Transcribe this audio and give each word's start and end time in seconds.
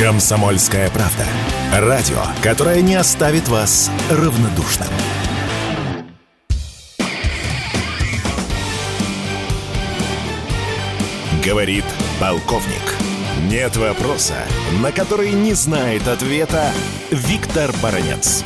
Комсомольская 0.00 0.88
правда. 0.88 1.26
Радио, 1.78 2.22
которое 2.42 2.80
не 2.80 2.94
оставит 2.94 3.48
вас 3.48 3.90
равнодушным. 4.10 4.88
Говорит 11.44 11.84
полковник. 12.18 12.96
Нет 13.52 13.76
вопроса, 13.76 14.36
на 14.82 14.90
который 14.90 15.32
не 15.32 15.52
знает 15.52 16.08
ответа 16.08 16.72
Виктор 17.10 17.68
Баранец. 17.82 18.42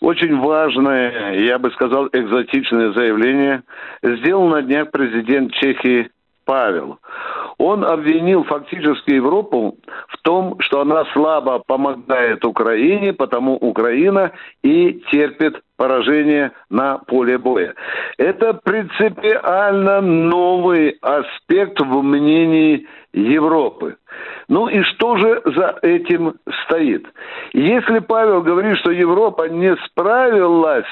Очень 0.00 0.38
важное, 0.38 1.34
я 1.34 1.58
бы 1.58 1.72
сказал, 1.72 2.06
экзотичное 2.12 2.92
заявление 2.92 3.64
сделал 4.04 4.46
на 4.46 4.62
днях 4.62 4.92
президент 4.92 5.52
Чехии 5.54 6.10
Павел. 6.44 7.00
Он 7.62 7.84
обвинил 7.84 8.44
фактически 8.44 9.10
Европу 9.10 9.76
в 10.08 10.16
том, 10.22 10.56
что 10.60 10.80
она 10.80 11.04
слабо 11.12 11.58
помогает 11.58 12.42
Украине, 12.46 13.12
потому 13.12 13.54
Украина 13.54 14.32
и 14.62 15.02
терпит 15.12 15.60
поражение 15.80 16.52
на 16.68 16.98
поле 16.98 17.38
боя. 17.38 17.74
Это 18.18 18.52
принципиально 18.52 20.02
новый 20.02 20.98
аспект 21.00 21.80
в 21.80 22.02
мнении 22.02 22.86
Европы. 23.14 23.96
Ну 24.48 24.68
и 24.68 24.82
что 24.82 25.16
же 25.16 25.40
за 25.46 25.78
этим 25.80 26.34
стоит? 26.64 27.06
Если 27.54 28.00
Павел 28.00 28.42
говорит, 28.42 28.76
что 28.76 28.90
Европа 28.90 29.48
не 29.48 29.74
справилась 29.86 30.84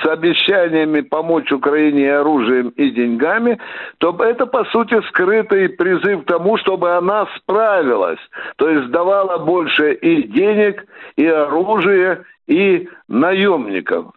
с 0.00 0.06
обещаниями 0.06 1.00
помочь 1.00 1.50
Украине 1.50 2.16
оружием 2.16 2.68
и 2.68 2.90
деньгами, 2.90 3.58
то 3.98 4.16
это, 4.20 4.46
по 4.46 4.64
сути, 4.66 5.00
скрытый 5.08 5.70
призыв 5.70 6.22
к 6.22 6.26
тому, 6.26 6.56
чтобы 6.58 6.92
она 6.92 7.26
справилась. 7.36 8.20
То 8.58 8.68
есть 8.68 8.92
давала 8.92 9.38
больше 9.38 9.94
и 9.94 10.22
денег, 10.28 10.86
и 11.16 11.26
оружия, 11.26 12.24
и 12.46 12.88
наемников. 13.08 14.12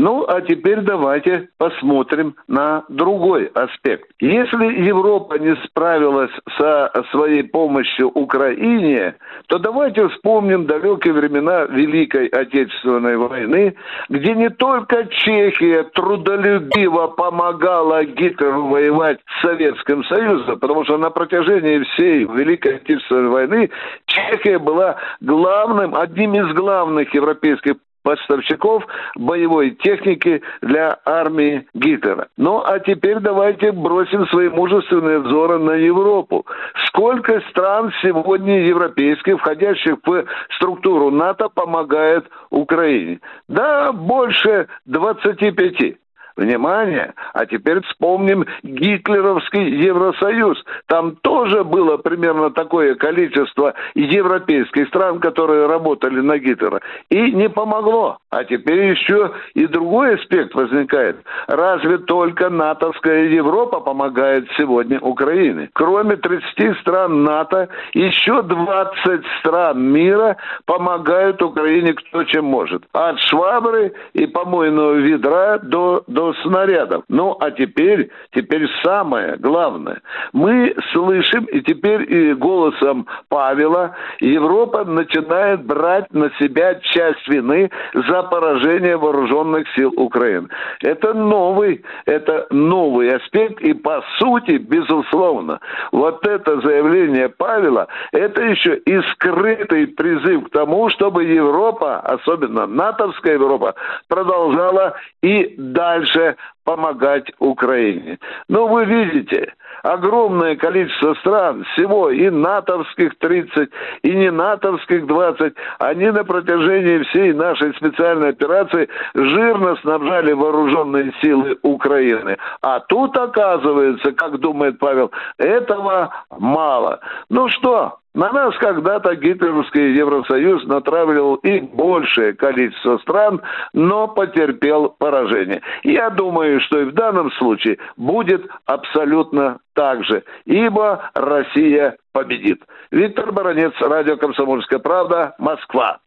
Ну, 0.00 0.24
а 0.28 0.40
теперь 0.42 0.82
давайте 0.82 1.48
посмотрим 1.58 2.36
на 2.46 2.84
другой 2.88 3.46
аспект. 3.46 4.08
Если 4.20 4.86
Европа 4.86 5.40
не 5.40 5.56
справилась 5.66 6.30
со 6.56 6.92
своей 7.10 7.42
помощью 7.42 8.06
Украине, 8.10 9.16
то 9.48 9.58
давайте 9.58 10.06
вспомним 10.10 10.66
далекие 10.66 11.14
времена 11.14 11.64
Великой 11.64 12.28
Отечественной 12.28 13.16
войны, 13.16 13.74
где 14.08 14.36
не 14.36 14.50
только 14.50 15.04
Чехия 15.06 15.82
трудолюбиво 15.82 17.08
помогала 17.08 18.04
Гитлеру 18.04 18.68
воевать 18.68 19.18
с 19.26 19.42
Советским 19.42 20.04
Союзом, 20.04 20.60
потому 20.60 20.84
что 20.84 20.96
на 20.96 21.10
протяжении 21.10 21.82
всей 21.82 22.22
Великой 22.22 22.76
Отечественной 22.76 23.30
войны 23.30 23.70
Чехия 24.06 24.60
была 24.60 24.94
главным, 25.20 25.96
одним 25.96 26.34
из 26.34 26.54
главных 26.54 27.12
европейских 27.12 27.74
поставщиков 28.08 28.86
боевой 29.16 29.72
техники 29.72 30.40
для 30.62 30.96
армии 31.04 31.66
Гитлера. 31.74 32.28
Ну, 32.38 32.62
а 32.64 32.78
теперь 32.78 33.18
давайте 33.20 33.70
бросим 33.70 34.26
свои 34.28 34.48
мужественные 34.48 35.18
взоры 35.18 35.58
на 35.58 35.72
Европу. 35.72 36.46
Сколько 36.86 37.42
стран 37.50 37.92
сегодня 38.02 38.66
европейских, 38.66 39.38
входящих 39.40 39.96
в 40.06 40.24
структуру 40.56 41.10
НАТО, 41.10 41.50
помогает 41.50 42.24
Украине? 42.48 43.20
Да, 43.46 43.92
больше 43.92 44.68
25. 44.86 45.98
Внимание! 46.38 47.14
А 47.34 47.46
теперь 47.46 47.82
вспомним 47.82 48.46
гитлеровский 48.62 49.70
Евросоюз. 49.84 50.64
Там 50.86 51.16
тоже 51.16 51.64
было 51.64 51.96
примерно 51.96 52.50
такое 52.50 52.94
количество 52.94 53.74
европейских 53.96 54.86
стран, 54.86 55.18
которые 55.18 55.66
работали 55.66 56.20
на 56.20 56.38
Гитлера. 56.38 56.80
И 57.10 57.32
не 57.32 57.48
помогло. 57.48 58.18
А 58.30 58.44
теперь 58.44 58.90
еще 58.90 59.32
и 59.54 59.66
другой 59.66 60.14
аспект 60.14 60.54
возникает. 60.54 61.16
Разве 61.48 61.98
только 61.98 62.50
натовская 62.50 63.24
Европа 63.24 63.80
помогает 63.80 64.46
сегодня 64.56 65.00
Украине? 65.00 65.70
Кроме 65.72 66.16
30 66.16 66.78
стран 66.80 67.24
НАТО, 67.24 67.68
еще 67.94 68.42
20 68.42 69.26
стран 69.40 69.82
мира 69.82 70.36
помогают 70.66 71.42
Украине 71.42 71.94
кто 71.94 72.22
чем 72.22 72.44
может. 72.44 72.84
От 72.92 73.18
швабры 73.22 73.92
и 74.12 74.26
помойного 74.26 74.92
ведра 74.92 75.58
до, 75.58 76.04
до 76.06 76.27
снарядов. 76.42 77.04
Ну, 77.08 77.36
а 77.40 77.50
теперь, 77.50 78.10
теперь 78.32 78.68
самое 78.82 79.36
главное. 79.36 80.00
Мы 80.32 80.74
слышим, 80.92 81.44
и 81.44 81.60
теперь 81.60 82.12
и 82.12 82.34
голосом 82.34 83.06
Павела, 83.28 83.94
Европа 84.20 84.84
начинает 84.84 85.64
брать 85.64 86.12
на 86.12 86.30
себя 86.38 86.74
часть 86.76 87.26
вины 87.28 87.70
за 87.94 88.22
поражение 88.24 88.96
вооруженных 88.96 89.66
сил 89.74 89.92
Украины. 89.96 90.48
Это 90.82 91.14
новый, 91.14 91.82
это 92.06 92.46
новый 92.50 93.14
аспект, 93.14 93.60
и 93.60 93.72
по 93.72 94.02
сути, 94.18 94.58
безусловно, 94.58 95.60
вот 95.92 96.26
это 96.26 96.60
заявление 96.60 97.28
Павела, 97.28 97.88
это 98.12 98.42
еще 98.42 98.76
и 98.76 99.00
скрытый 99.12 99.86
призыв 99.88 100.46
к 100.46 100.50
тому, 100.50 100.88
чтобы 100.90 101.24
Европа, 101.24 102.00
особенно 102.00 102.66
натовская 102.66 103.34
Европа, 103.34 103.74
продолжала 104.08 104.94
и 105.22 105.54
дальше 105.56 106.17
дальше 106.18 106.36
помогать 106.68 107.32
Украине. 107.38 108.18
Но 108.50 108.66
вы 108.66 108.84
видите, 108.84 109.54
огромное 109.82 110.54
количество 110.54 111.14
стран, 111.14 111.64
всего 111.72 112.10
и 112.10 112.28
натовских 112.28 113.16
30, 113.18 113.70
и 114.02 114.10
не 114.10 114.30
натовских 114.30 115.06
20, 115.06 115.54
они 115.78 116.10
на 116.10 116.24
протяжении 116.24 117.04
всей 117.04 117.32
нашей 117.32 117.72
специальной 117.74 118.28
операции 118.28 118.86
жирно 119.14 119.76
снабжали 119.76 120.32
вооруженные 120.32 121.14
силы 121.22 121.56
Украины. 121.62 122.36
А 122.60 122.80
тут, 122.80 123.16
оказывается, 123.16 124.12
как 124.12 124.38
думает 124.38 124.78
Павел, 124.78 125.10
этого 125.38 126.10
мало. 126.38 127.00
Ну 127.30 127.48
что, 127.48 127.96
на 128.18 128.32
нас 128.32 128.52
когда-то 128.58 129.14
гитлеровский 129.14 129.94
Евросоюз 129.94 130.64
натравливал 130.64 131.36
и 131.36 131.60
большее 131.60 132.32
количество 132.32 132.98
стран, 132.98 133.40
но 133.74 134.08
потерпел 134.08 134.96
поражение. 134.98 135.60
Я 135.84 136.10
думаю, 136.58 136.60
что 136.60 136.80
и 136.80 136.84
в 136.84 136.94
данном 136.94 137.30
случае 137.32 137.78
будет 137.96 138.42
абсолютно 138.66 139.58
так 139.74 140.04
же, 140.04 140.24
ибо 140.44 141.10
Россия 141.14 141.96
победит. 142.12 142.62
Виктор 142.90 143.32
Баранец, 143.32 143.72
Радио 143.80 144.16
«Комсомольская 144.16 144.78
правда», 144.78 145.34
Москва. 145.38 145.98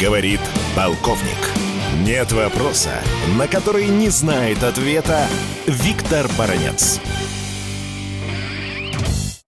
Говорит 0.00 0.40
полковник. 0.76 1.38
Нет 2.06 2.32
вопроса, 2.32 3.00
на 3.38 3.46
который 3.46 3.86
не 3.86 4.08
знает 4.08 4.62
ответа 4.62 5.26
Виктор 5.66 6.26
Баранец. 6.38 7.00